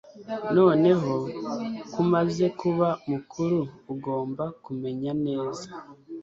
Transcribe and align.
Noneho 0.57 1.13
ko 1.91 1.97
umaze 2.03 2.45
kuba 2.59 2.87
mukuru 3.11 3.59
ugomba 3.93 4.43
kumenya 4.63 5.11
neza 5.25 5.67